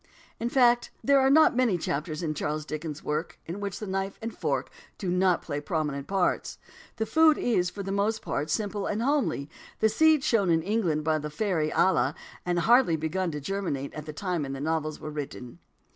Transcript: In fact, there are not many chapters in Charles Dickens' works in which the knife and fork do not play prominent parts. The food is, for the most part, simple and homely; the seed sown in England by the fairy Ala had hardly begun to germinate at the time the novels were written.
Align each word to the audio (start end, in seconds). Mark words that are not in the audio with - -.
In 0.39 0.49
fact, 0.49 0.89
there 1.03 1.19
are 1.19 1.29
not 1.29 1.55
many 1.55 1.77
chapters 1.77 2.23
in 2.23 2.33
Charles 2.33 2.65
Dickens' 2.65 3.03
works 3.03 3.37
in 3.45 3.59
which 3.59 3.77
the 3.77 3.85
knife 3.85 4.17
and 4.19 4.35
fork 4.35 4.71
do 4.97 5.11
not 5.11 5.43
play 5.43 5.61
prominent 5.61 6.07
parts. 6.07 6.57
The 6.95 7.05
food 7.05 7.37
is, 7.37 7.69
for 7.69 7.83
the 7.83 7.91
most 7.91 8.23
part, 8.23 8.49
simple 8.49 8.87
and 8.87 9.03
homely; 9.03 9.47
the 9.77 9.89
seed 9.89 10.23
sown 10.23 10.49
in 10.49 10.63
England 10.63 11.03
by 11.03 11.19
the 11.19 11.29
fairy 11.29 11.69
Ala 11.69 12.15
had 12.47 12.57
hardly 12.57 12.95
begun 12.95 13.29
to 13.29 13.39
germinate 13.39 13.93
at 13.93 14.07
the 14.07 14.11
time 14.13 14.41
the 14.41 14.59
novels 14.59 14.99
were 14.99 15.11
written. 15.11 15.59